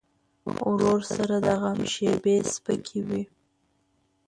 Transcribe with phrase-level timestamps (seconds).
[0.69, 3.23] ورور سره د غم شیبې سپکې وي.